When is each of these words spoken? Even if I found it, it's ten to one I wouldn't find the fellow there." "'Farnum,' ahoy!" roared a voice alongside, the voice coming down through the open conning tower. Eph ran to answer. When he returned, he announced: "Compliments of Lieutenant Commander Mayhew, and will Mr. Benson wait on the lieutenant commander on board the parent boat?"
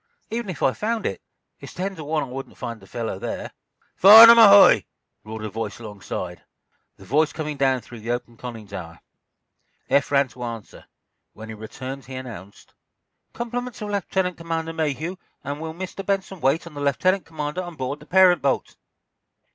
Even 0.31 0.49
if 0.49 0.63
I 0.63 0.73
found 0.73 1.05
it, 1.05 1.21
it's 1.59 1.75
ten 1.75 1.95
to 1.95 2.03
one 2.03 2.23
I 2.23 2.25
wouldn't 2.25 2.57
find 2.57 2.79
the 2.79 2.87
fellow 2.87 3.19
there." 3.19 3.51
"'Farnum,' 3.95 4.39
ahoy!" 4.39 4.85
roared 5.23 5.45
a 5.45 5.49
voice 5.51 5.79
alongside, 5.79 6.41
the 6.97 7.05
voice 7.05 7.31
coming 7.31 7.55
down 7.55 7.81
through 7.81 7.99
the 7.99 8.09
open 8.09 8.35
conning 8.35 8.65
tower. 8.65 9.01
Eph 9.91 10.11
ran 10.11 10.27
to 10.29 10.41
answer. 10.43 10.85
When 11.33 11.49
he 11.49 11.53
returned, 11.53 12.05
he 12.05 12.15
announced: 12.15 12.73
"Compliments 13.33 13.79
of 13.83 13.91
Lieutenant 13.91 14.37
Commander 14.37 14.73
Mayhew, 14.73 15.17
and 15.43 15.61
will 15.61 15.75
Mr. 15.75 16.03
Benson 16.03 16.41
wait 16.41 16.65
on 16.65 16.73
the 16.73 16.81
lieutenant 16.81 17.25
commander 17.27 17.61
on 17.61 17.75
board 17.75 17.99
the 17.99 18.07
parent 18.07 18.41
boat?" 18.41 18.77